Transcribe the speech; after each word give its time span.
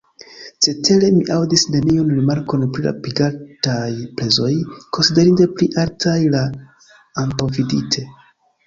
Cetere, 0.67 1.09
mi 1.17 1.19
aŭdis 1.35 1.65
neniun 1.75 2.09
rimarkon 2.13 2.65
pri 2.77 2.85
la 2.87 2.95
pagitaj 3.09 3.85
prezoj, 4.23 4.51
konsiderinde 4.99 5.51
pli 5.57 5.71
altaj 5.85 6.19
ol 6.33 6.41
antaŭvidite. 7.27 8.11